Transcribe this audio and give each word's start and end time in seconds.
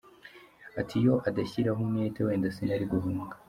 Ati 0.79 0.93
“Iyo 1.01 1.15
adashyiraho 1.29 1.79
umwete 1.85 2.19
wenda 2.27 2.47
sinari 2.55 2.85
guhunga. 2.93 3.35